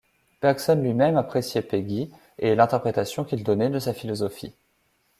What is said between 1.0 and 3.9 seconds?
appréciait Péguy et l'interprétation qu'il donnait de